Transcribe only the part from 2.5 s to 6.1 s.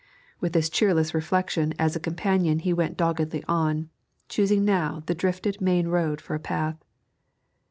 he went doggedly on, choosing now the drifted main